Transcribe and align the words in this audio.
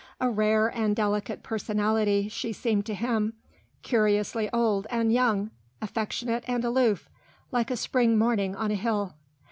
A 0.19 0.31
rare 0.31 0.67
and 0.67 0.95
delicate 0.95 1.43
personality 1.43 2.27
she 2.27 2.53
seemed 2.53 2.87
to 2.87 2.95
him, 2.95 3.33
curiously 3.83 4.49
old 4.51 4.87
and 4.89 5.13
young, 5.13 5.51
affectionate 5.79 6.43
and 6.47 6.65
aloof, 6.65 7.07
like 7.51 7.69
a 7.69 7.77
spring 7.77 8.17
morning 8.17 8.55
on 8.55 8.71
a 8.71 8.73
hill. 8.73 9.13